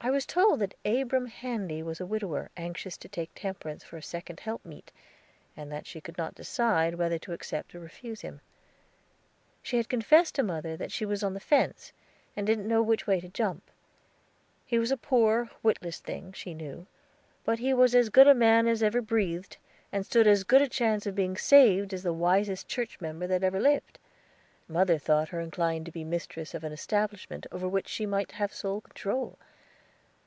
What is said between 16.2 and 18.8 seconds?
she knew; but he was as good a man